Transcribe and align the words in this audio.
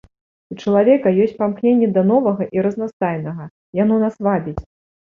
У 0.53 0.55
чалавека 0.63 1.11
ёсць 1.25 1.35
памкненні 1.43 1.91
да 1.99 2.05
новага 2.13 2.49
і 2.59 2.67
разнастайнага, 2.69 3.49
яно 3.85 4.05
нас 4.09 4.21
вабіць. 4.31 4.61